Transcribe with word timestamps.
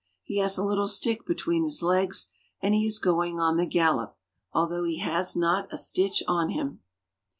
He 0.23 0.37
has 0.39 0.57
a 0.57 0.63
little 0.65 0.87
stick 0.87 1.27
be 1.27 1.35
tween 1.35 1.61
his 1.61 1.83
legs, 1.83 2.29
and 2.59 2.73
he 2.73 2.87
is 2.87 2.97
going 2.97 3.39
on 3.39 3.57
the 3.57 3.67
gallop, 3.67 4.17
al 4.51 4.65
though 4.67 4.83
he 4.83 4.97
has 4.97 5.35
not 5.35 5.71
a 5.71 5.77
stitch 5.77 6.23
on 6.27 6.49
him. 6.49 6.79